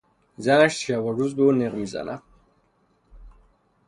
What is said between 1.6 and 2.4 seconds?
میزند.